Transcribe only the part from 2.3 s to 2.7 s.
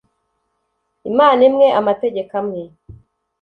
amwe.